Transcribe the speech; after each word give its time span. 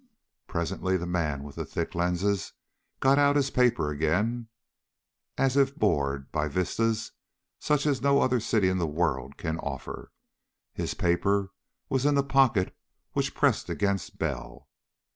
Presently 0.47 0.97
the 0.97 1.05
man 1.05 1.43
with 1.43 1.57
the 1.57 1.63
thick 1.63 1.93
lenses 1.93 2.53
got 3.01 3.19
out 3.19 3.35
his 3.35 3.51
paper 3.51 3.91
again, 3.91 4.47
as 5.37 5.55
if 5.55 5.75
bored 5.75 6.31
by 6.31 6.47
vistas 6.47 7.11
such 7.59 7.85
as 7.85 8.01
no 8.01 8.19
other 8.19 8.39
city 8.39 8.67
in 8.67 8.79
the 8.79 8.87
world 8.87 9.37
can 9.37 9.59
offer. 9.59 10.11
His 10.73 10.95
paper 10.95 11.51
was 11.87 12.03
in 12.07 12.15
the 12.15 12.23
pocket 12.23 12.75
which 13.13 13.35
pressed 13.35 13.69
against 13.69 14.17
Bell. 14.17 14.67